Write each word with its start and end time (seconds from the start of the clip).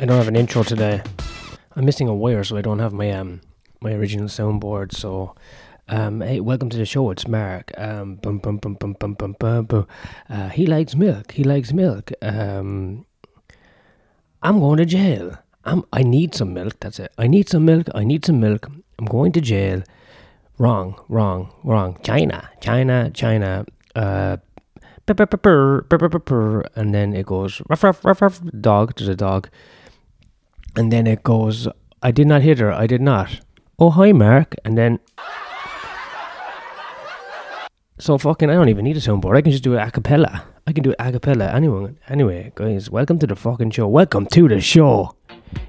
I 0.00 0.06
don't 0.06 0.16
have 0.16 0.26
an 0.26 0.34
intro 0.34 0.64
today. 0.64 1.02
I'm 1.76 1.84
missing 1.84 2.08
a 2.08 2.14
wire, 2.14 2.42
so 2.42 2.56
I 2.56 2.62
don't 2.62 2.80
have 2.80 2.92
my 2.92 3.12
um 3.12 3.40
my 3.80 3.92
original 3.92 4.26
soundboard. 4.26 4.92
So, 4.92 5.36
um, 5.88 6.20
hey, 6.20 6.40
welcome 6.40 6.68
to 6.70 6.76
the 6.76 6.84
show. 6.84 7.12
It's 7.12 7.28
Mark. 7.28 7.70
Um, 7.78 8.16
bum 8.16 8.38
bum 8.38 8.56
bum 8.56 8.74
bum 8.74 8.94
bum 8.98 9.14
bum 9.14 9.36
bum. 9.38 9.66
bum. 9.66 9.86
Uh, 10.28 10.48
he 10.48 10.66
likes 10.66 10.96
milk. 10.96 11.30
He 11.30 11.44
likes 11.44 11.72
milk. 11.72 12.10
Um, 12.22 13.06
I'm 14.42 14.58
going 14.58 14.78
to 14.78 14.84
jail. 14.84 15.38
I'm. 15.64 15.84
I 15.92 16.02
need 16.02 16.34
some 16.34 16.52
milk. 16.52 16.80
That's 16.80 16.98
it. 16.98 17.12
I 17.16 17.28
need 17.28 17.48
some 17.48 17.64
milk. 17.64 17.86
I 17.94 18.02
need 18.02 18.24
some 18.24 18.40
milk. 18.40 18.68
I'm 18.98 19.06
going 19.06 19.30
to 19.30 19.40
jail. 19.40 19.84
Wrong. 20.58 21.00
Wrong. 21.08 21.52
Wrong. 21.62 22.00
China. 22.02 22.50
China. 22.60 23.12
China. 23.14 23.64
Uh. 23.94 24.38
And 25.06 25.18
then 26.94 27.12
it 27.12 27.26
goes 27.26 27.60
ruff 27.68 27.84
ruff 27.84 28.02
ruff 28.06 28.22
ruff 28.22 28.40
dog 28.58 28.94
there's 28.96 29.08
a 29.08 29.14
dog 29.14 29.50
and 30.76 30.92
then 30.92 31.06
it 31.06 31.22
goes 31.22 31.68
I 32.02 32.10
did 32.10 32.26
not 32.26 32.42
hit 32.42 32.58
her 32.58 32.72
I 32.72 32.86
did 32.86 33.00
not. 33.00 33.40
Oh 33.78 33.90
hi 33.90 34.12
Mark. 34.12 34.54
And 34.64 34.76
then 34.76 35.00
so 37.98 38.18
fucking 38.18 38.50
I 38.50 38.54
don't 38.54 38.68
even 38.68 38.84
need 38.84 38.96
a 38.96 39.00
soundboard. 39.00 39.36
I 39.36 39.42
can 39.42 39.52
just 39.52 39.64
do 39.64 39.74
it 39.74 39.78
a 39.78 39.90
cappella. 39.90 40.44
I 40.66 40.72
can 40.72 40.82
do 40.82 40.90
it 40.90 40.96
a 40.98 41.12
cappella 41.12 41.52
anyone 41.52 41.98
anyway 42.08 42.52
guys. 42.54 42.90
Welcome 42.90 43.18
to 43.20 43.26
the 43.26 43.36
fucking 43.36 43.70
show. 43.70 43.88
Welcome 43.88 44.26
to 44.26 44.48
the 44.48 44.60
show. 44.60 45.14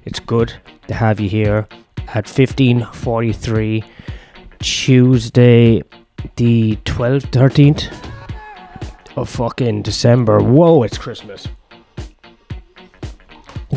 It's 0.03 0.19
good 0.19 0.53
to 0.87 0.93
have 0.93 1.19
you 1.19 1.29
here 1.29 1.67
at 2.07 2.27
1543 2.27 3.83
Tuesday 4.59 5.83
the 6.37 6.75
12th 6.85 7.29
13th 7.31 8.11
of 9.15 9.29
fucking 9.29 9.81
December. 9.83 10.39
Whoa, 10.39 10.83
it's 10.83 10.97
Christmas. 10.97 11.47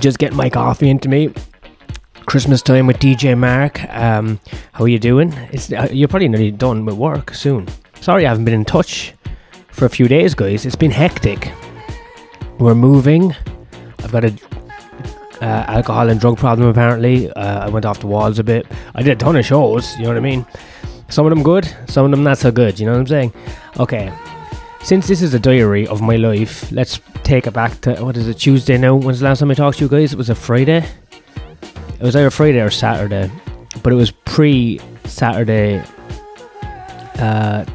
Just 0.01 0.19
getting 0.19 0.37
my 0.37 0.49
coffee 0.49 0.91
into 0.91 1.09
me. 1.09 1.33
Christmas 2.27 2.63
time 2.63 2.87
with 2.87 2.99
DJ 2.99 3.37
Mark. 3.37 3.83
Um, 3.93 4.39
how 4.73 4.85
are 4.85 4.89
you 4.89 4.99
doing? 4.99 5.33
It's 5.51 5.73
uh, 5.73 5.89
you're 5.91 6.09
probably 6.09 6.29
nearly 6.29 6.51
done 6.51 6.85
with 6.85 6.95
work 6.95 7.35
soon. 7.35 7.67
Sorry, 8.01 8.27
I 8.27 8.29
haven't 8.29 8.45
been 8.45 8.55
in 8.55 8.65
touch 8.65 9.15
for 9.71 9.87
a 9.87 9.89
few 9.89 10.07
days, 10.07 10.35
guys. 10.35 10.67
It's 10.67 10.77
been 10.77 10.91
hectic. 10.91 11.53
We're 12.59 12.75
moving. 12.75 13.35
I've 14.01 14.13
got 14.13 14.25
a 14.25 14.35
uh, 15.41 15.65
alcohol 15.69 16.09
and 16.09 16.21
drug 16.21 16.39
problem. 16.39 16.69
Apparently, 16.69 17.31
uh, 17.33 17.67
I 17.67 17.69
went 17.69 17.87
off 17.87 18.01
the 18.01 18.07
walls 18.07 18.39
a 18.39 18.45
bit. 18.45 18.67
I 18.95 19.03
did 19.03 19.13
a 19.13 19.17
ton 19.17 19.37
of 19.37 19.45
shows. 19.47 19.97
You 19.97 20.03
know 20.03 20.09
what 20.11 20.17
I 20.19 20.21
mean? 20.21 20.47
Some 21.09 21.27
of 21.27 21.31
them 21.31 21.43
good, 21.43 21.65
some 21.89 22.05
of 22.05 22.11
them 22.11 22.23
not 22.23 22.39
so 22.39 22.53
good. 22.53 22.79
You 22.79 22.87
know 22.87 22.93
what 22.93 23.01
I'm 23.01 23.07
saying? 23.07 23.33
Okay, 23.79 24.13
since 24.89 25.07
this 25.07 25.21
is 25.21 25.35
a 25.35 25.39
diary 25.39 25.87
of 25.87 26.01
my 26.01 26.17
life, 26.17 26.73
let's 26.73 26.99
take 27.23 27.47
it 27.47 27.53
back 27.53 27.79
to 27.83 27.95
what 28.03 28.17
is 28.17 28.27
it, 28.27 28.39
Tuesday 28.39 28.79
now? 28.79 28.95
When's 28.95 29.21
the 29.21 29.27
last 29.27 29.41
time 29.41 29.51
I 29.51 29.55
talked 29.55 29.77
to 29.77 29.85
you 29.85 29.89
guys? 29.91 30.15
It 30.15 30.17
was 30.17 30.31
a 30.31 30.35
Friday. 30.35 30.83
It 32.01 32.01
was 32.01 32.17
either 32.17 32.31
Friday 32.31 32.59
or 32.59 32.71
Saturday, 32.71 33.31
but 33.83 33.93
it 33.93 33.97
was 33.97 34.11
pre 34.11 34.81
Saturday. 35.05 35.85
Uh, 37.19 37.67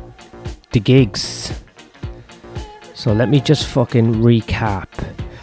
the 0.71 0.79
gigs. 0.79 1.53
So 2.95 3.13
let 3.13 3.29
me 3.29 3.41
just 3.41 3.67
fucking 3.67 4.15
recap. 4.15 4.87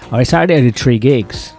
Alright, 0.06 0.26
Saturday 0.26 0.56
I 0.56 0.60
did 0.62 0.74
three 0.74 0.98
gigs. 0.98 1.52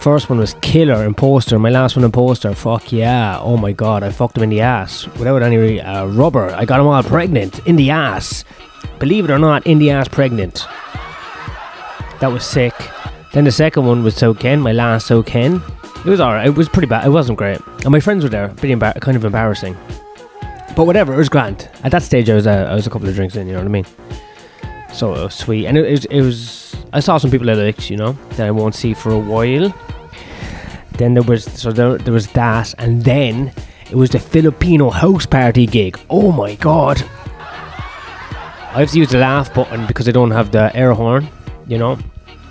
First 0.00 0.30
one 0.30 0.38
was 0.38 0.54
Killer 0.62 1.04
Imposter. 1.04 1.58
My 1.58 1.68
last 1.68 1.94
one 1.94 2.06
Imposter. 2.06 2.54
Fuck 2.54 2.90
yeah. 2.90 3.38
Oh 3.38 3.58
my 3.58 3.72
god, 3.72 4.02
I 4.02 4.12
fucked 4.12 4.38
him 4.38 4.44
in 4.44 4.48
the 4.48 4.62
ass 4.62 5.06
without 5.18 5.42
any 5.42 5.78
uh, 5.78 6.06
rubber. 6.06 6.54
I 6.54 6.64
got 6.64 6.80
him 6.80 6.86
all 6.86 7.02
pregnant 7.02 7.58
in 7.66 7.76
the 7.76 7.90
ass 7.90 8.46
believe 9.00 9.24
it 9.24 9.30
or 9.30 9.38
not, 9.38 9.66
in 9.66 9.80
the 9.80 9.90
ass 9.90 10.06
pregnant. 10.06 10.66
That 12.20 12.30
was 12.30 12.44
sick. 12.46 12.74
Then 13.32 13.44
the 13.44 13.52
second 13.52 13.86
one 13.86 14.04
was 14.04 14.14
South 14.14 14.38
Ken, 14.38 14.60
my 14.60 14.72
last 14.72 15.06
South 15.08 15.26
Ken. 15.26 15.62
It 16.04 16.04
was 16.04 16.20
alright. 16.20 16.46
It 16.46 16.54
was 16.54 16.68
pretty 16.68 16.86
bad. 16.86 17.06
It 17.06 17.10
wasn't 17.10 17.38
great. 17.38 17.60
And 17.84 17.90
my 17.90 18.00
friends 18.00 18.22
were 18.24 18.30
there. 18.30 18.48
Pretty 18.48 18.74
embar- 18.74 19.00
kind 19.00 19.16
of 19.16 19.24
embarrassing. 19.24 19.76
But 20.76 20.86
whatever, 20.86 21.12
it 21.12 21.16
was 21.16 21.28
grand. 21.28 21.68
At 21.82 21.92
that 21.92 22.02
stage, 22.02 22.30
I 22.30 22.34
was 22.34 22.46
uh, 22.46 22.68
I 22.70 22.74
was 22.74 22.86
a 22.86 22.90
couple 22.90 23.08
of 23.08 23.14
drinks 23.14 23.36
in. 23.36 23.46
You 23.46 23.54
know 23.54 23.58
what 23.58 23.66
I 23.66 23.70
mean? 23.70 23.86
So 24.92 25.14
it 25.14 25.24
was 25.24 25.34
sweet, 25.34 25.66
and 25.66 25.76
it, 25.76 25.86
it 25.86 25.90
was, 25.90 26.04
it 26.06 26.20
was. 26.22 26.76
I 26.92 27.00
saw 27.00 27.18
some 27.18 27.30
people 27.30 27.50
I 27.50 27.54
liked, 27.54 27.90
you 27.90 27.96
know, 27.96 28.12
that 28.30 28.46
I 28.46 28.50
won't 28.50 28.74
see 28.74 28.94
for 28.94 29.10
a 29.10 29.18
while. 29.18 29.72
Then 30.92 31.14
there 31.14 31.22
was 31.22 31.44
so 31.44 31.72
there, 31.72 31.98
there 31.98 32.12
was 32.12 32.28
that, 32.28 32.74
and 32.78 33.04
then 33.04 33.52
it 33.90 33.94
was 33.96 34.10
the 34.10 34.18
Filipino 34.18 34.90
house 34.90 35.26
party 35.26 35.66
gig. 35.66 35.98
Oh 36.08 36.32
my 36.32 36.54
god! 36.56 37.02
I 38.72 38.78
have 38.78 38.90
to 38.92 38.98
use 38.98 39.10
the 39.10 39.18
laugh 39.18 39.52
button 39.52 39.84
because 39.88 40.08
I 40.08 40.12
don't 40.12 40.30
have 40.30 40.52
the 40.52 40.74
air 40.76 40.92
horn, 40.92 41.28
you 41.66 41.76
know. 41.76 41.98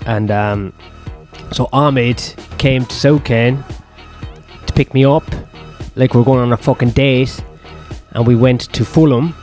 And 0.06 0.30
um, 0.32 0.74
so 1.54 1.70
Ahmed 1.72 2.22
came 2.58 2.86
to 2.86 2.94
South 2.94 3.24
Ken 3.24 3.64
to 4.68 4.74
pick 4.74 4.94
me 4.94 5.06
up, 5.06 5.24
like 5.96 6.14
we're 6.14 6.26
going 6.26 6.42
on 6.42 6.52
a 6.52 6.58
fucking 6.58 6.90
date, 6.90 7.42
and 8.12 8.28
we 8.28 8.36
went 8.36 8.62
to 8.74 8.84
Fulham, 8.84 9.34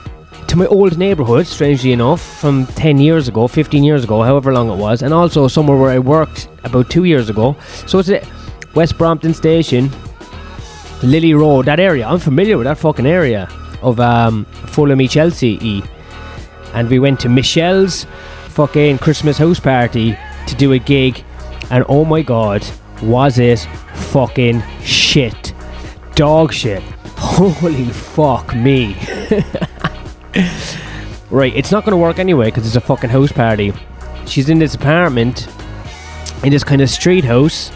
to 0.48 0.56
my 0.56 0.66
old 0.66 0.98
neighbourhood, 0.98 1.46
strangely 1.46 1.92
enough, 1.92 2.20
from 2.40 2.66
10 2.66 2.98
years 2.98 3.26
ago, 3.26 3.48
15 3.48 3.82
years 3.82 4.04
ago, 4.04 4.22
however 4.22 4.52
long 4.52 4.68
it 4.70 4.76
was, 4.76 5.00
and 5.00 5.14
also 5.14 5.48
somewhere 5.48 5.78
where 5.78 5.90
I 5.90 5.98
worked 5.98 6.46
about 6.62 6.90
two 6.90 7.04
years 7.04 7.30
ago. 7.30 7.56
So 7.86 8.00
it's 8.00 8.10
at 8.10 8.28
West 8.74 8.98
Brompton 8.98 9.32
Station, 9.32 9.90
Lillie 11.02 11.32
Road, 11.32 11.64
that 11.64 11.80
area. 11.80 12.06
I'm 12.06 12.18
familiar 12.18 12.58
with 12.58 12.66
that 12.66 12.76
fucking 12.76 13.06
area 13.06 13.48
of 13.80 13.98
um, 13.98 14.44
Fulham 14.66 15.00
E 15.00 15.08
Chelsea 15.08 15.58
E 15.62 15.82
and 16.76 16.88
we 16.90 16.98
went 16.98 17.18
to 17.20 17.28
Michelle's 17.28 18.06
fucking 18.50 18.98
Christmas 18.98 19.38
house 19.38 19.58
party 19.58 20.16
to 20.46 20.54
do 20.54 20.72
a 20.72 20.78
gig, 20.78 21.24
and 21.70 21.84
oh 21.88 22.04
my 22.04 22.22
god, 22.22 22.64
was 23.02 23.38
it 23.38 23.66
fucking 23.94 24.62
shit. 24.82 25.54
Dog 26.14 26.52
shit. 26.52 26.82
Holy 27.16 27.86
fuck 27.86 28.54
me. 28.54 28.94
right, 31.30 31.56
it's 31.56 31.72
not 31.72 31.84
gonna 31.84 31.96
work 31.96 32.18
anyway 32.18 32.46
because 32.46 32.66
it's 32.66 32.76
a 32.76 32.80
fucking 32.80 33.10
house 33.10 33.32
party. 33.32 33.72
She's 34.26 34.50
in 34.50 34.58
this 34.58 34.74
apartment, 34.74 35.48
in 36.44 36.50
this 36.50 36.62
kind 36.62 36.82
of 36.82 36.90
street 36.90 37.24
house. 37.24 37.72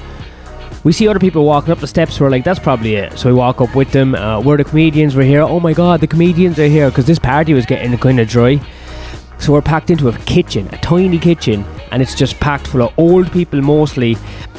We 0.85 0.93
see 0.93 1.09
other 1.09 1.19
people 1.19 1.45
walking 1.45 1.73
up 1.73 1.79
the 1.79 1.87
steps. 1.87 2.21
We're 2.21 2.31
like, 2.31 2.45
that's 2.45 2.59
probably 2.59 2.97
it. 2.97 3.19
So 3.19 3.29
we 3.29 3.35
walk 3.35 3.61
up 3.61 3.75
with 3.75 3.93
them. 3.93 4.15
Uh, 4.15 4.41
we're 4.41 4.57
the 4.57 4.65
comedians. 4.65 5.15
We're 5.15 5.25
here. 5.25 5.43
Oh 5.43 5.61
my 5.61 5.73
god, 5.73 6.01
the 6.01 6.07
comedians 6.07 6.59
are 6.59 6.67
here 6.67 6.89
because 6.91 7.07
this 7.07 7.19
party 7.19 7.55
was 7.55 7.67
getting 7.67 7.97
kind 7.99 8.21
of 8.21 8.29
dry. 8.29 8.61
So 9.41 9.55
we're 9.55 9.63
packed 9.63 9.91
into 9.91 10.09
a 10.09 10.13
kitchen, 10.19 10.69
a 10.69 10.77
tiny 10.79 11.19
kitchen, 11.19 11.65
and 11.91 12.03
it's 12.03 12.15
just 12.15 12.39
packed 12.39 12.67
full 12.67 12.83
of 12.83 12.93
old 12.99 13.33
people 13.33 13.61
mostly, 13.63 14.17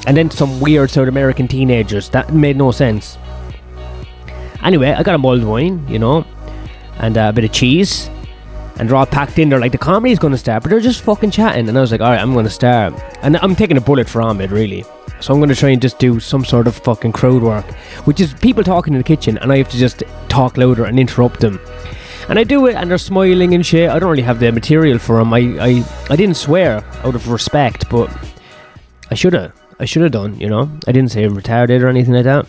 and 0.08 0.18
then 0.18 0.32
some 0.32 0.60
weird 0.60 0.90
South 0.90 1.08
American 1.08 1.48
teenagers. 1.48 2.10
That 2.10 2.34
made 2.34 2.58
no 2.58 2.72
sense. 2.72 3.18
Anyway, 4.64 4.92
I 4.92 5.04
got 5.04 5.16
a 5.16 5.18
mulled 5.20 5.44
wine, 5.44 5.88
you 5.88 6.00
know, 6.00 6.26
and 6.98 7.16
a 7.16 7.32
bit 7.32 7.44
of 7.44 7.52
cheese, 7.52 8.10
and 8.78 8.90
they're 8.90 8.96
all 8.96 9.06
packed 9.06 9.38
in 9.38 9.50
there 9.50 9.60
like 9.60 9.72
the 9.72 9.78
comedy's 9.78 10.18
to 10.34 10.38
start, 10.38 10.64
but 10.64 10.70
they're 10.70 10.80
just 10.80 11.04
fucking 11.04 11.30
chatting. 11.30 11.70
And 11.70 11.78
I 11.78 11.82
was 11.82 11.92
like, 11.92 12.02
all 12.02 12.10
right, 12.10 12.20
I'm 12.20 12.34
to 12.34 12.50
start, 12.50 12.94
and 13.22 13.38
I'm 13.38 13.56
taking 13.56 13.78
a 13.78 13.82
bullet 13.82 14.10
for 14.10 14.22
Ahmed, 14.22 14.52
really. 14.52 14.84
So 15.20 15.32
I'm 15.32 15.40
to 15.50 15.56
try 15.56 15.70
and 15.70 15.82
just 15.82 16.00
do 16.00 16.20
some 16.20 16.44
sort 16.44 16.66
of 16.66 16.76
fucking 16.76 17.12
crowd 17.12 17.44
work, 17.44 17.66
which 18.06 18.20
is 18.20 18.34
people 18.34 18.64
talking 18.64 18.96
in 18.96 18.98
the 18.98 19.04
kitchen, 19.04 19.38
and 19.38 19.54
I 19.54 19.58
have 19.58 19.70
to 19.70 19.78
just 19.78 20.02
talk 20.30 20.58
louder 20.58 20.86
and 20.86 21.00
interrupt 21.00 21.40
them. 21.40 21.60
And 22.30 22.40
I 22.40 22.44
do 22.44 22.68
it, 22.68 22.76
and 22.76 22.90
they're 22.90 22.98
smiling 22.98 23.54
and 23.54 23.66
shit. 23.66 23.90
I 23.90 24.00
don't 24.00 24.10
really 24.10 24.22
have 24.24 24.40
the 24.40 24.52
material 24.52 25.00
for 25.00 25.18
them. 25.18 25.34
I, 25.34 25.40
I, 25.60 25.84
I 26.10 26.16
didn't 26.16 26.38
swear 26.38 26.84
out 27.04 27.16
of 27.16 27.30
respect, 27.30 27.90
but 27.90 28.10
I 29.10 29.16
should 29.16 29.34
have. 29.34 29.54
I 29.80 29.86
should 29.86 30.04
have 30.04 30.12
done, 30.12 30.40
you 30.40 30.48
know? 30.48 30.70
I 30.88 30.92
didn't 30.92 31.12
say 31.12 31.24
retarded 31.28 31.82
or 31.82 31.88
anything 31.88 32.14
like 32.14 32.26
that. 32.26 32.46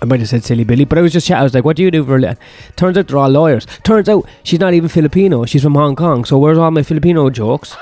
I 0.00 0.04
might 0.04 0.20
have 0.20 0.28
said 0.28 0.44
silly 0.44 0.64
Billy, 0.64 0.84
but 0.84 0.98
I 0.98 1.00
was 1.00 1.12
just 1.12 1.26
chatting. 1.26 1.40
I 1.40 1.42
was 1.42 1.54
like, 1.54 1.64
what 1.64 1.76
do 1.76 1.82
you 1.82 1.90
do 1.90 2.04
for 2.04 2.16
a 2.16 2.20
li-? 2.20 2.36
Turns 2.76 2.96
out 2.96 3.08
they're 3.08 3.18
all 3.18 3.28
lawyers. 3.28 3.66
Turns 3.82 4.08
out 4.08 4.26
she's 4.44 4.60
not 4.60 4.74
even 4.74 4.88
Filipino. 4.88 5.44
She's 5.44 5.62
from 5.62 5.74
Hong 5.74 5.96
Kong. 5.96 6.24
So 6.24 6.38
where's 6.38 6.58
all 6.58 6.70
my 6.70 6.82
Filipino 6.82 7.28
jokes? 7.30 7.76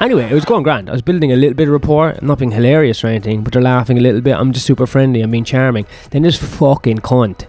Anyway, 0.00 0.30
it 0.30 0.34
was 0.34 0.44
going 0.44 0.62
grand. 0.62 0.88
I 0.88 0.92
was 0.92 1.02
building 1.02 1.32
a 1.32 1.36
little 1.36 1.54
bit 1.54 1.68
of 1.68 1.72
rapport. 1.72 2.10
I'm 2.10 2.26
not 2.26 2.38
being 2.38 2.52
hilarious 2.52 3.02
or 3.02 3.08
anything, 3.08 3.42
but 3.42 3.52
they're 3.52 3.60
laughing 3.60 3.98
a 3.98 4.00
little 4.00 4.20
bit. 4.20 4.36
I'm 4.36 4.52
just 4.52 4.66
super 4.66 4.86
friendly. 4.86 5.20
I'm 5.20 5.30
being 5.30 5.44
charming. 5.44 5.86
Then 6.10 6.22
this 6.22 6.36
fucking 6.36 6.98
cunt 6.98 7.46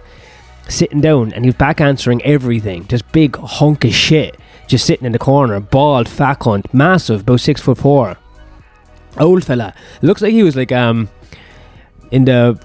sitting 0.68 1.00
down 1.00 1.32
and 1.32 1.44
he 1.44 1.48
was 1.48 1.56
back 1.56 1.80
answering 1.80 2.22
everything. 2.22 2.86
Just 2.88 3.10
big 3.12 3.36
hunk 3.36 3.84
of 3.84 3.92
shit. 3.92 4.38
Just 4.66 4.86
sitting 4.86 5.04
in 5.04 5.12
the 5.12 5.18
corner, 5.18 5.60
bald, 5.60 6.08
fat 6.08 6.38
cunt, 6.40 6.72
massive, 6.72 7.22
about 7.22 7.40
six 7.40 7.60
foot 7.60 7.78
four. 7.78 8.16
Old 9.18 9.44
fella. 9.44 9.74
Looks 10.00 10.22
like 10.22 10.32
he 10.32 10.42
was 10.42 10.56
like 10.56 10.72
um 10.72 11.08
in 12.10 12.24
the 12.24 12.58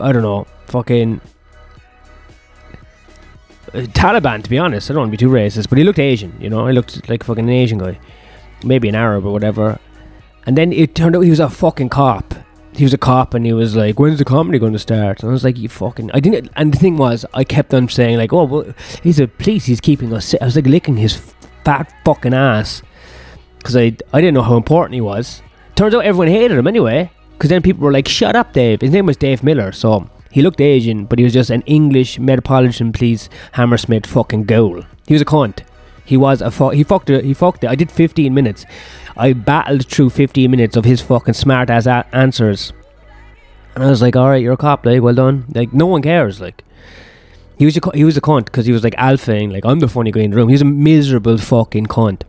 I 0.00 0.12
don't 0.12 0.22
know, 0.22 0.46
fucking 0.66 1.20
uh, 3.74 3.78
Taliban 3.78 4.42
to 4.44 4.50
be 4.50 4.58
honest. 4.58 4.90
I 4.90 4.94
don't 4.94 5.02
want 5.02 5.08
to 5.08 5.16
be 5.16 5.16
too 5.16 5.30
racist, 5.30 5.68
but 5.68 5.78
he 5.78 5.84
looked 5.84 5.98
Asian, 5.98 6.38
you 6.40 6.48
know, 6.48 6.66
he 6.66 6.72
looked 6.72 7.08
like 7.08 7.24
fucking 7.24 7.44
an 7.44 7.50
Asian 7.50 7.78
guy. 7.78 7.98
Maybe 8.64 8.88
an 8.88 8.94
Arab 8.94 9.24
or 9.24 9.32
whatever. 9.32 9.78
And 10.46 10.56
then 10.56 10.72
it 10.72 10.94
turned 10.94 11.14
out 11.14 11.20
he 11.20 11.30
was 11.30 11.40
a 11.40 11.48
fucking 11.48 11.90
cop 11.90 12.34
he 12.78 12.84
was 12.84 12.94
a 12.94 12.98
cop 12.98 13.34
and 13.34 13.44
he 13.44 13.52
was 13.52 13.76
like, 13.76 13.98
"When's 13.98 14.18
the 14.18 14.24
comedy 14.24 14.58
going 14.58 14.72
to 14.72 14.78
start?" 14.78 15.20
And 15.20 15.30
I 15.30 15.32
was 15.32 15.44
like, 15.44 15.58
"You 15.58 15.68
fucking!" 15.68 16.10
I 16.12 16.20
didn't. 16.20 16.50
And 16.56 16.72
the 16.72 16.78
thing 16.78 16.96
was, 16.96 17.26
I 17.34 17.44
kept 17.44 17.74
on 17.74 17.88
saying 17.88 18.18
like, 18.18 18.32
"Oh, 18.32 18.44
well, 18.44 18.74
he's 19.02 19.20
a 19.20 19.28
police. 19.28 19.66
He's 19.66 19.80
keeping 19.80 20.12
us." 20.12 20.34
I 20.40 20.44
was 20.44 20.56
like 20.56 20.66
licking 20.66 20.96
his 20.96 21.16
fat 21.64 21.92
fucking 22.04 22.34
ass 22.34 22.82
because 23.58 23.76
I 23.76 23.96
I 24.12 24.20
didn't 24.20 24.34
know 24.34 24.42
how 24.42 24.56
important 24.56 24.94
he 24.94 25.00
was 25.00 25.42
Turns 25.78 25.94
out 25.94 26.04
everyone 26.04 26.26
hated 26.26 26.58
him 26.58 26.66
anyway, 26.66 27.08
because 27.34 27.50
then 27.50 27.62
people 27.62 27.84
were 27.84 27.92
like, 27.92 28.08
"Shut 28.08 28.34
up, 28.34 28.52
Dave." 28.52 28.80
His 28.80 28.90
name 28.90 29.06
was 29.06 29.16
Dave 29.16 29.44
Miller, 29.44 29.70
so 29.70 30.10
he 30.32 30.42
looked 30.42 30.60
Asian, 30.60 31.04
but 31.04 31.20
he 31.20 31.24
was 31.24 31.32
just 31.32 31.50
an 31.50 31.62
English 31.66 32.18
Metropolitan 32.18 32.90
Police 32.90 33.28
Hammersmith 33.52 34.04
fucking 34.04 34.42
goal. 34.42 34.82
He 35.06 35.14
was 35.14 35.22
a 35.22 35.24
cunt. 35.24 35.60
He 36.04 36.16
was 36.16 36.42
a 36.42 36.50
fu- 36.50 36.70
he 36.70 36.82
fucked 36.82 37.10
it. 37.10 37.24
He 37.24 37.32
fucked 37.32 37.62
it. 37.62 37.70
I 37.70 37.76
did 37.76 37.92
15 37.92 38.34
minutes. 38.34 38.66
I 39.18 39.32
battled 39.32 39.86
through 39.86 40.10
15 40.10 40.50
minutes 40.50 40.76
of 40.76 40.84
his 40.84 41.00
fucking 41.00 41.34
smart 41.34 41.70
ass 41.70 41.86
a- 41.86 42.06
answers, 42.12 42.72
and 43.74 43.84
I 43.84 43.90
was 43.90 44.00
like, 44.00 44.16
"All 44.16 44.28
right, 44.28 44.40
you're 44.42 44.52
a 44.52 44.56
cop, 44.56 44.86
like, 44.86 45.02
well 45.02 45.14
done." 45.14 45.44
Like, 45.54 45.72
no 45.72 45.86
one 45.86 46.02
cares, 46.02 46.40
like. 46.40 46.64
He 47.58 47.64
was 47.64 47.76
a, 47.76 47.80
he 47.92 48.04
was 48.04 48.16
a 48.16 48.20
cunt 48.20 48.44
because 48.44 48.66
he 48.66 48.72
was 48.72 48.84
like 48.84 48.94
alphaing, 48.94 49.52
like 49.52 49.64
I'm 49.64 49.80
the 49.80 49.88
funny 49.88 50.12
guy 50.12 50.20
in 50.20 50.30
the 50.30 50.36
room. 50.36 50.48
He 50.48 50.54
was 50.54 50.62
a 50.62 50.64
miserable 50.64 51.36
fucking 51.38 51.86
cunt. 51.86 52.22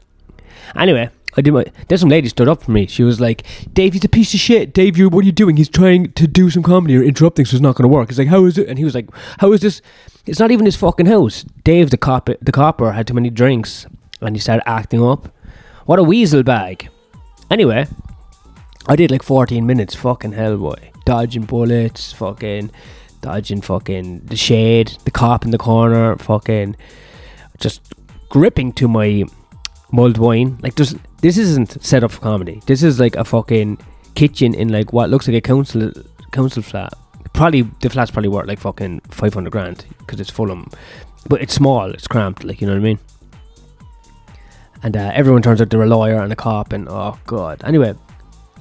Anyway, 0.75 1.09
I 1.37 1.41
did 1.41 1.53
my. 1.53 1.65
Then 1.87 1.97
some 1.99 2.09
lady 2.09 2.29
stood 2.29 2.47
up 2.47 2.63
for 2.63 2.71
me. 2.71 2.87
She 2.87 3.03
was 3.03 3.21
like, 3.21 3.43
"Dave, 3.71 3.93
he's 3.93 4.03
a 4.03 4.09
piece 4.09 4.33
of 4.33 4.39
shit. 4.39 4.73
Dave, 4.73 4.97
you 4.97 5.07
what 5.07 5.23
are 5.23 5.27
you 5.27 5.31
doing? 5.31 5.57
He's 5.57 5.69
trying 5.69 6.11
to 6.13 6.27
do 6.27 6.49
some 6.49 6.63
comedy 6.63 6.97
or 6.97 7.03
interrupting, 7.03 7.45
so 7.45 7.55
it's 7.55 7.61
not 7.61 7.75
going 7.75 7.87
to 7.87 7.95
work." 7.95 8.09
He's 8.09 8.17
like, 8.17 8.29
"How 8.29 8.45
is 8.45 8.57
it?" 8.57 8.67
And 8.67 8.79
he 8.79 8.83
was 8.83 8.95
like, 8.95 9.07
"How 9.37 9.51
is 9.51 9.61
this? 9.61 9.83
It's 10.25 10.39
not 10.39 10.49
even 10.49 10.65
his 10.65 10.75
fucking 10.75 11.05
house." 11.05 11.45
Dave, 11.63 11.91
the 11.91 11.97
cop, 11.97 12.29
the 12.41 12.51
copper, 12.51 12.93
had 12.93 13.05
too 13.05 13.13
many 13.13 13.29
drinks, 13.29 13.85
and 14.21 14.35
he 14.35 14.39
started 14.39 14.67
acting 14.67 15.03
up. 15.03 15.31
What 15.89 15.97
a 15.97 16.03
weasel 16.03 16.43
bag. 16.43 16.87
Anyway, 17.49 17.87
I 18.85 18.95
did 18.95 19.09
like 19.09 19.23
14 19.23 19.65
minutes. 19.65 19.95
Fucking 19.95 20.33
hell, 20.33 20.55
boy, 20.55 20.91
dodging 21.03 21.45
bullets, 21.45 22.13
fucking 22.13 22.69
dodging 23.21 23.61
fucking 23.61 24.19
the 24.19 24.35
shade, 24.35 24.95
the 25.05 25.09
cop 25.09 25.45
in 25.45 25.49
the 25.49 25.57
corner, 25.57 26.15
fucking 26.17 26.75
just 27.57 27.81
gripping 28.29 28.71
to 28.73 28.87
my 28.87 29.23
mulled 29.91 30.19
wine. 30.19 30.59
Like 30.61 30.75
there's 30.75 30.93
this 31.23 31.39
isn't 31.39 31.83
set 31.83 32.03
up 32.03 32.11
for 32.11 32.21
comedy. 32.21 32.61
This 32.67 32.83
is 32.83 32.99
like 32.99 33.15
a 33.15 33.25
fucking 33.25 33.79
kitchen 34.13 34.53
in 34.53 34.69
like 34.69 34.93
what 34.93 35.09
looks 35.09 35.27
like 35.27 35.37
a 35.37 35.41
council 35.41 35.91
council 36.31 36.61
flat. 36.61 36.93
Probably 37.33 37.63
the 37.63 37.89
flat's 37.89 38.11
probably 38.11 38.29
worth 38.29 38.45
like 38.45 38.59
fucking 38.59 38.99
five 39.09 39.33
hundred 39.33 39.53
grand 39.53 39.85
because 39.97 40.19
it's 40.19 40.29
Fulham, 40.29 40.69
but 41.27 41.41
it's 41.41 41.55
small. 41.55 41.89
It's 41.89 42.07
cramped. 42.07 42.43
Like 42.43 42.61
you 42.61 42.67
know 42.67 42.73
what 42.73 42.79
I 42.79 42.83
mean. 42.83 42.99
And 44.83 44.95
uh, 44.95 45.11
everyone 45.13 45.41
turns 45.41 45.61
out 45.61 45.69
they're 45.69 45.81
a 45.81 45.87
lawyer 45.87 46.21
and 46.21 46.31
a 46.31 46.35
cop 46.35 46.73
and 46.73 46.87
oh 46.89 47.17
god. 47.25 47.61
Anyway, 47.63 47.93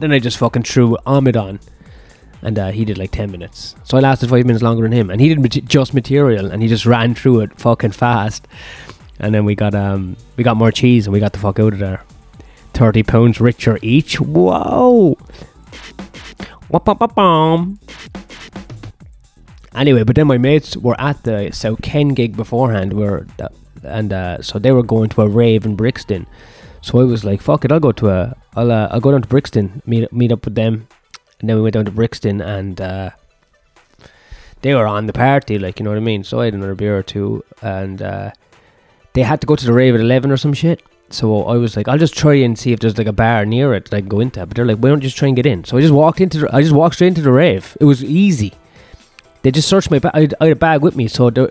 then 0.01 0.13
I 0.13 0.19
just 0.19 0.39
fucking 0.39 0.65
threw 0.65 0.97
Ahmed 1.07 1.37
on 1.37 1.61
and 2.43 2.59
uh, 2.59 2.71
he 2.71 2.85
did 2.85 2.99
like 2.99 3.11
10 3.11 3.31
minutes. 3.31 3.75
So 3.85 3.97
I 3.97 4.01
lasted 4.01 4.31
five 4.31 4.47
minutes 4.47 4.63
longer 4.63 4.83
than 4.83 4.93
him, 4.93 5.11
and 5.11 5.21
he 5.21 5.35
did 5.35 5.69
just 5.69 5.95
material, 5.95 6.51
and 6.51 6.63
he 6.63 6.69
just 6.69 6.87
ran 6.87 7.15
through 7.15 7.41
it 7.41 7.59
fucking 7.59 7.93
fast. 7.93 8.47
And 9.21 9.35
then 9.35 9.45
we 9.45 9.55
got 9.55 9.75
um 9.75 10.17
we 10.37 10.45
got 10.45 10.57
more 10.57 10.71
cheese, 10.71 11.07
and 11.07 11.13
we 11.13 11.21
got 11.21 11.33
the 11.33 11.41
fuck 11.41 11.59
out 11.59 11.73
of 11.73 11.79
there. 11.81 12.05
Thirty 12.73 13.03
pounds 13.03 13.41
richer 13.41 13.79
each. 13.83 14.21
Whoa. 14.21 15.19
Anyway, 19.75 20.05
but 20.05 20.17
then 20.17 20.27
my 20.27 20.39
mates 20.39 20.77
were 20.77 21.01
at 21.01 21.23
the 21.25 21.51
South 21.53 21.83
Ken 21.83 22.09
gig 22.09 22.37
beforehand, 22.37 22.93
where 22.93 23.27
and 23.85 24.13
uh, 24.13 24.43
so 24.43 24.59
they 24.59 24.73
were 24.73 24.83
going 24.83 25.09
to 25.11 25.23
a 25.23 25.29
rave 25.29 25.65
in 25.65 25.77
Brixton. 25.77 26.27
So 26.81 27.01
I 27.01 27.05
was 27.05 27.25
like, 27.25 27.41
"Fuck 27.41 27.65
it, 27.65 27.73
I'll 27.73 27.81
go 27.81 27.93
to 27.93 28.11
a, 28.11 28.37
I'll, 28.55 28.71
uh, 28.71 28.89
I'll 28.91 29.01
go 29.01 29.11
down 29.11 29.23
to 29.23 29.29
Brixton, 29.29 29.83
meet 29.87 30.13
meet 30.13 30.33
up 30.33 30.45
with 30.45 30.55
them, 30.55 30.89
and 31.41 31.49
then 31.49 31.57
we 31.57 31.63
went 31.63 31.75
down 31.75 31.85
to 31.85 31.91
Brixton 31.91 32.41
and 32.41 32.81
uh, 32.81 33.11
they 34.63 34.75
were 34.75 34.87
on 34.87 35.07
the 35.07 35.13
party, 35.13 35.59
like 35.59 35.79
you 35.79 35.85
know 35.85 35.91
what 35.91 35.97
I 35.97 36.01
mean. 36.01 36.25
So 36.25 36.41
I 36.41 36.47
had 36.47 36.55
another 36.55 36.75
beer 36.75 36.99
or 36.99 37.03
two, 37.03 37.45
and 37.63 38.03
uh, 38.03 38.33
they 39.13 39.23
had 39.23 39.41
to 39.41 39.47
go 39.47 39.57
to 39.57 39.67
the 39.67 39.73
rave 39.73 39.95
at 39.95 40.01
eleven 40.01 40.31
or 40.31 40.37
some 40.37 40.53
shit. 40.53 40.83
So 41.11 41.45
I 41.45 41.57
was 41.57 41.77
like, 41.77 41.89
I'll 41.89 41.99
just 41.99 42.17
try 42.17 42.35
and 42.35 42.59
see 42.59 42.73
if 42.73 42.81
there's 42.81 42.99
like 42.99 43.07
a 43.07 43.13
bar 43.13 43.47
near 43.47 43.73
it 43.73 43.87
that 43.87 43.97
I 43.97 44.01
can 44.01 44.09
go 44.09 44.21
into. 44.21 44.45
But 44.45 44.57
they're 44.57 44.67
like, 44.67 44.79
why 44.79 44.91
don't 44.91 45.03
you 45.03 45.09
just 45.09 45.17
try 45.17 45.29
and 45.29 45.37
get 45.37 45.47
in? 45.47 45.65
So 45.65 45.79
I 45.79 45.81
just 45.81 45.95
walked 45.95 46.21
into, 46.21 46.41
the, 46.41 46.55
I 46.55 46.61
just 46.61 46.75
walked 46.75 46.97
straight 46.97 47.09
into 47.09 47.23
the 47.23 47.33
rave. 47.33 47.77
It 47.81 47.85
was 47.85 48.05
easy. 48.05 48.53
They 49.43 49.51
just 49.51 49.69
searched 49.69 49.91
my 49.91 50.01
bag. 50.01 50.35
I, 50.41 50.45
had 50.45 50.53
a 50.53 50.57
bag 50.57 50.83
with 50.83 50.97
me, 50.97 51.09
so 51.09 51.31
there, 51.31 51.51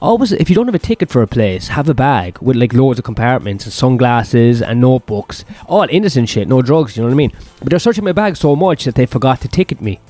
always 0.00 0.32
if 0.32 0.48
you 0.48 0.54
don't 0.56 0.66
have 0.66 0.74
a 0.74 0.78
ticket 0.78 1.10
for 1.10 1.22
a 1.22 1.26
place, 1.26 1.68
have 1.68 1.88
a 1.88 1.94
bag 1.94 2.38
with 2.40 2.56
like 2.56 2.72
loads 2.72 2.98
of 2.98 3.04
compartments 3.04 3.64
and 3.64 3.72
sunglasses 3.72 4.62
and 4.62 4.80
notebooks, 4.80 5.44
all 5.66 5.86
innocent 5.90 6.28
shit, 6.28 6.48
no 6.48 6.62
drugs. 6.62 6.96
You 6.96 7.02
know 7.02 7.08
what 7.08 7.14
I 7.14 7.16
mean? 7.16 7.32
But 7.60 7.70
they're 7.70 7.78
searching 7.78 8.04
my 8.04 8.12
bag 8.12 8.36
so 8.36 8.56
much 8.56 8.84
that 8.84 8.94
they 8.94 9.06
forgot 9.06 9.40
to 9.42 9.48
ticket 9.48 9.80
me, 9.80 10.00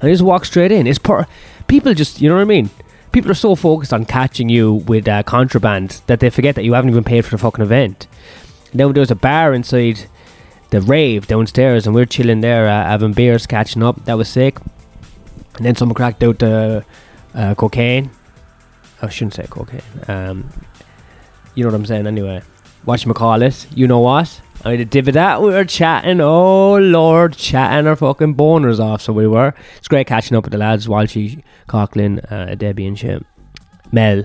and 0.00 0.08
I 0.08 0.12
just 0.12 0.22
walked 0.22 0.46
straight 0.46 0.72
in. 0.72 0.86
It's 0.86 0.98
per 0.98 1.26
people 1.66 1.94
just, 1.94 2.20
you 2.20 2.28
know 2.28 2.36
what 2.36 2.42
I 2.42 2.44
mean? 2.44 2.70
People 3.12 3.30
are 3.30 3.34
so 3.34 3.54
focused 3.54 3.92
on 3.92 4.04
catching 4.04 4.48
you 4.48 4.74
with 4.74 5.06
uh, 5.06 5.22
contraband 5.22 6.02
that 6.06 6.20
they 6.20 6.30
forget 6.30 6.56
that 6.56 6.64
you 6.64 6.74
haven't 6.74 6.90
even 6.90 7.04
paid 7.04 7.24
for 7.24 7.30
the 7.30 7.38
fucking 7.38 7.64
event. 7.64 8.06
Then 8.72 8.92
there 8.92 9.00
was 9.00 9.10
a 9.10 9.16
bar 9.16 9.54
inside 9.54 10.00
the 10.70 10.80
rave 10.80 11.28
downstairs, 11.28 11.86
and 11.86 11.94
we 11.94 12.02
are 12.02 12.06
chilling 12.06 12.40
there, 12.40 12.68
uh, 12.68 12.84
having 12.86 13.12
beers, 13.12 13.46
catching 13.46 13.82
up. 13.82 14.04
That 14.06 14.14
was 14.14 14.28
sick. 14.28 14.58
And 15.56 15.64
then 15.64 15.76
someone 15.76 15.94
cracked 15.94 16.22
out 16.24 16.40
the 16.40 16.84
uh, 17.34 17.54
cocaine. 17.54 18.10
I 19.02 19.08
shouldn't 19.08 19.34
say 19.34 19.46
cocaine. 19.48 19.82
Um, 20.08 20.48
you 21.54 21.64
know 21.64 21.70
what 21.70 21.76
I'm 21.76 21.86
saying, 21.86 22.06
anyway. 22.06 22.42
Watch 22.84 23.06
me 23.06 23.14
call 23.14 23.40
it. 23.42 23.66
You 23.74 23.86
know 23.86 24.00
what? 24.00 24.40
I 24.64 24.72
had 24.72 24.80
a 24.80 24.84
div 24.84 25.08
of 25.08 25.14
that. 25.14 25.42
We 25.42 25.48
were 25.48 25.64
chatting. 25.64 26.20
Oh 26.20 26.78
lord, 26.78 27.36
chatting 27.36 27.86
our 27.86 27.96
fucking 27.96 28.34
boners 28.34 28.80
off. 28.80 29.02
So 29.02 29.12
we 29.12 29.26
were. 29.26 29.54
It's 29.76 29.88
great 29.88 30.06
catching 30.06 30.36
up 30.36 30.44
with 30.44 30.52
the 30.52 30.58
lads. 30.58 30.86
Walshy, 30.86 31.42
Coughlin, 31.68 32.30
uh, 32.32 32.54
Debbie, 32.54 32.86
and 32.86 32.98
shit. 32.98 33.24
Mel, 33.92 34.24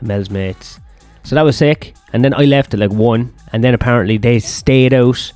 Mel's 0.00 0.30
mates. 0.30 0.80
So 1.24 1.34
that 1.34 1.42
was 1.42 1.56
sick. 1.56 1.94
And 2.12 2.24
then 2.24 2.34
I 2.34 2.44
left 2.44 2.74
at 2.74 2.80
like 2.80 2.92
one. 2.92 3.34
And 3.52 3.62
then 3.62 3.74
apparently 3.74 4.16
they 4.16 4.38
stayed 4.38 4.92
out 4.94 5.32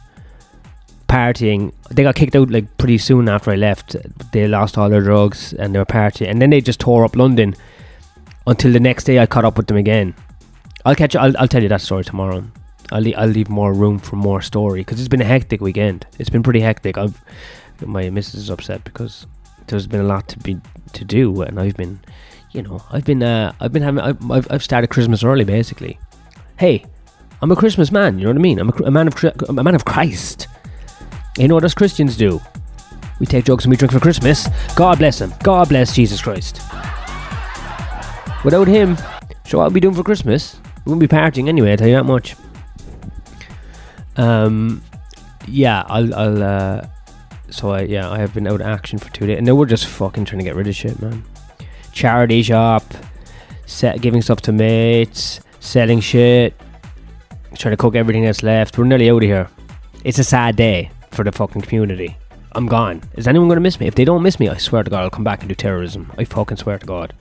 partying. 1.08 1.72
They 1.90 2.02
got 2.02 2.14
kicked 2.14 2.37
out 2.37 2.50
like 2.50 2.76
pretty 2.76 2.98
soon 2.98 3.28
after 3.28 3.50
I 3.50 3.56
left. 3.56 3.96
They 4.32 4.48
lost 4.48 4.78
all 4.78 4.88
their 4.88 5.02
drugs 5.02 5.52
and 5.52 5.75
they 5.75 5.78
were 5.78 5.84
partying. 5.84 6.30
And 6.30 6.40
then 6.40 6.50
they 6.50 6.60
just 6.60 6.80
tore 6.80 7.04
up 7.04 7.16
London 7.16 7.54
until 8.46 8.73
the 8.73 8.81
next 8.81 9.05
day 9.05 9.19
I 9.19 9.26
caught 9.26 9.44
up 9.44 9.56
with 9.56 9.67
them 9.67 9.76
again. 9.76 10.14
I'll 10.85 10.94
catch. 10.94 11.17
I'll, 11.17 11.37
I'll 11.38 11.49
tell 11.49 11.62
you 11.62 11.69
that 11.69 11.81
story 11.81 12.05
tomorrow. 12.05 12.44
I'll 12.93 13.17
I'll 13.19 13.29
leave 13.29 13.49
more 13.49 13.73
room 13.73 13.99
for 13.99 14.17
more 14.17 14.43
story 14.43 14.81
because 14.81 15.00
it's 15.00 15.08
been 15.08 15.23
a 15.23 15.25
hectic 15.26 15.61
weekend. 15.61 16.06
It's 16.19 16.31
been 16.31 16.43
pretty 16.43 16.61
hectic. 16.61 16.99
I've 16.99 17.23
my 17.81 18.08
missus 18.11 18.35
is 18.35 18.50
upset 18.50 18.85
because 18.85 19.26
there's 19.67 19.87
been 19.87 20.00
a 20.00 20.05
lot 20.05 20.29
to 20.29 20.38
be 20.38 20.58
to 20.93 21.05
do, 21.05 21.43
and 21.43 21.58
I've 21.58 21.76
been, 21.76 22.00
you 22.52 22.62
know, 22.62 22.82
I've 22.91 23.05
been 23.05 23.23
uh, 23.23 23.52
I've 23.61 23.73
been 23.73 23.82
having 23.82 24.00
I've, 24.00 24.50
I've 24.50 24.62
started 24.62 24.88
Christmas 24.88 25.25
early 25.25 25.44
basically. 25.44 25.99
Hey, 26.58 26.85
I'm 27.40 27.50
a 27.50 27.56
Christmas 27.56 27.90
man. 27.90 28.19
You 28.19 28.25
know 28.25 28.31
what 28.31 28.38
I 28.38 28.43
mean? 28.43 28.58
I'm 28.58 28.69
a, 28.69 28.85
a 28.85 28.90
man 28.90 29.08
of 29.08 29.25
a 29.49 29.62
man 29.62 29.75
of 29.75 29.85
Christ. 29.85 30.49
You 31.38 31.49
know 31.49 31.54
what 31.54 31.64
us 31.64 31.75
Christians 31.75 32.16
do? 32.16 32.40
We 33.18 33.26
take 33.26 33.45
drugs 33.45 33.64
and 33.64 33.71
we 33.71 33.76
drink 33.76 33.92
for 33.92 34.00
Christmas. 34.00 34.49
God 34.76 34.99
bless 34.99 35.21
him. 35.21 35.33
God 35.42 35.68
bless 35.68 35.95
Jesus 35.95 36.21
Christ. 36.21 36.61
Without 38.44 38.68
him, 38.68 38.96
so 39.46 39.58
what 39.58 39.64
would 39.64 39.74
we 39.74 39.80
doing 39.80 39.94
for 39.94 40.02
Christmas? 40.02 40.60
We 40.84 40.92
wouldn't 40.92 41.10
be 41.10 41.16
partying 41.16 41.48
anyway. 41.48 41.72
I 41.72 41.76
tell 41.76 41.88
you 41.88 41.94
that 41.94 42.04
much. 42.04 42.36
Um, 44.16 44.82
yeah, 45.48 45.84
I'll, 45.86 46.14
I'll. 46.14 46.42
Uh, 46.42 46.86
so 47.50 47.70
I, 47.70 47.82
yeah, 47.82 48.10
I 48.10 48.18
have 48.18 48.34
been 48.34 48.46
out 48.46 48.60
of 48.60 48.66
action 48.66 48.98
for 48.98 49.10
two 49.12 49.26
days, 49.26 49.38
and 49.38 49.46
now 49.46 49.54
we're 49.54 49.66
just 49.66 49.86
fucking 49.86 50.26
trying 50.26 50.40
to 50.40 50.44
get 50.44 50.56
rid 50.56 50.66
of 50.66 50.74
shit, 50.74 51.00
man. 51.00 51.24
Charity 51.92 52.42
shop, 52.42 52.84
set, 53.66 54.00
giving 54.00 54.20
stuff 54.20 54.40
to 54.42 54.52
mates, 54.52 55.40
selling 55.60 56.00
shit, 56.00 56.54
trying 57.54 57.72
to 57.72 57.76
cook 57.76 57.94
everything 57.94 58.24
that's 58.24 58.42
left. 58.42 58.76
We're 58.76 58.84
nearly 58.84 59.08
out 59.08 59.22
of 59.22 59.28
here. 59.28 59.48
It's 60.04 60.18
a 60.18 60.24
sad 60.24 60.56
day 60.56 60.90
for 61.12 61.24
the 61.24 61.32
fucking 61.32 61.62
community. 61.62 62.16
I'm 62.52 62.66
gone. 62.66 63.02
Is 63.14 63.26
anyone 63.26 63.48
going 63.48 63.56
to 63.56 63.62
miss 63.62 63.80
me? 63.80 63.86
If 63.86 63.94
they 63.94 64.04
don't 64.04 64.22
miss 64.22 64.38
me, 64.38 64.48
I 64.48 64.58
swear 64.58 64.82
to 64.82 64.90
God, 64.90 65.00
I'll 65.00 65.10
come 65.10 65.24
back 65.24 65.40
and 65.40 65.48
do 65.48 65.54
terrorism. 65.54 66.12
I 66.18 66.24
fucking 66.24 66.58
swear 66.58 66.78
to 66.78 66.86
God. 66.86 67.14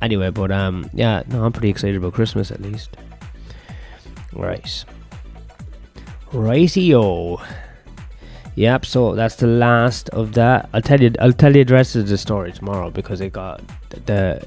Anyway, 0.00 0.30
but 0.30 0.50
um, 0.50 0.88
yeah, 0.92 1.22
no, 1.28 1.44
I'm 1.44 1.52
pretty 1.52 1.68
excited 1.68 1.96
about 1.96 2.12
Christmas 2.12 2.50
at 2.50 2.60
least. 2.60 2.96
Right. 4.32 4.84
Rightio. 6.30 7.44
Yep, 8.54 8.86
so 8.86 9.14
that's 9.14 9.36
the 9.36 9.46
last 9.46 10.08
of 10.10 10.34
that. 10.34 10.68
I'll 10.72 10.82
tell 10.82 11.00
you 11.00 11.12
I'll 11.20 11.32
tell 11.32 11.54
you 11.54 11.64
the 11.64 11.74
rest 11.74 11.94
of 11.94 12.08
the 12.08 12.18
story 12.18 12.52
tomorrow 12.52 12.90
because 12.90 13.20
it 13.20 13.32
got 13.32 13.60
the, 13.90 14.44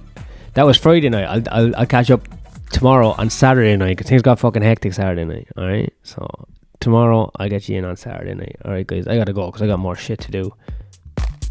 that 0.54 0.66
was 0.66 0.78
Friday 0.78 1.10
night. 1.10 1.26
I'll, 1.26 1.44
I'll, 1.50 1.76
I'll 1.78 1.86
catch 1.86 2.12
up 2.12 2.28
tomorrow 2.72 3.16
on 3.18 3.30
Saturday 3.30 3.76
night 3.78 3.98
because 3.98 4.10
things 4.10 4.22
got 4.22 4.40
fucking 4.40 4.62
hectic 4.64 4.94
Saturday 4.94 5.24
night. 5.24 5.48
All 5.56 5.66
right, 5.66 5.94
so 6.04 6.28
tomorrow 6.82 7.32
I'll 7.38 7.48
get 7.48 7.70
you 7.70 7.78
in 7.78 7.86
on 7.86 7.96
Saturday 7.96 8.34
night. 8.34 8.58
All 8.66 8.72
right, 8.72 8.86
guys, 8.86 9.08
I 9.08 9.16
gotta 9.16 9.34
go 9.34 9.46
because 9.46 9.62
I 9.62 9.68
got 9.68 9.80
more 9.80 9.96
shit 9.96 10.20
to 10.20 10.32
do. 10.32 10.54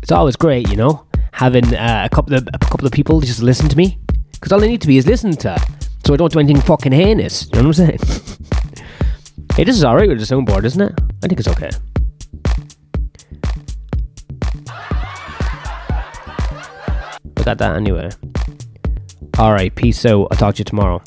It's 0.03 0.13
always 0.13 0.37
great, 0.37 0.69
you 0.71 0.77
know, 0.77 1.07
having 1.41 1.75
uh, 1.75 2.03
a 2.05 2.15
couple 2.15 2.35
of 2.35 2.47
a 2.53 2.59
couple 2.59 2.87
of 2.87 2.93
people 2.93 3.19
just 3.23 3.41
listen 3.41 3.67
to 3.67 3.75
me 3.75 3.99
because 4.33 4.53
all 4.53 4.63
I 4.63 4.67
need 4.67 4.83
to 4.83 4.87
be 4.87 4.99
is 4.99 5.07
listen 5.07 5.33
to, 5.39 5.59
so 6.05 6.13
I 6.13 6.17
don't 6.19 6.31
do 6.31 6.39
anything 6.39 6.61
fucking 6.61 6.93
heinous. 6.93 7.47
You 7.47 7.63
know 7.63 7.69
what 7.69 7.79
I'm 7.79 7.87
saying? 7.87 7.99
hey, 9.57 9.65
this 9.65 9.75
is 9.75 9.83
all 9.83 9.97
right 9.97 10.07
with 10.07 10.19
the 10.19 10.27
soundboard, 10.27 10.65
isn't 10.65 10.83
it? 10.83 10.93
I 11.25 11.29
think 11.29 11.41
it's 11.41 11.49
okay. 11.49 11.71
Look 17.37 17.47
at 17.47 17.57
that 17.57 17.75
anyway. 17.75 18.11
Alright, 19.39 19.75
peace 19.75 20.05
out. 20.05 20.29
I'll 20.31 20.37
talk 20.37 20.57
to 20.57 20.59
you 20.59 20.65
tomorrow. 20.65 21.03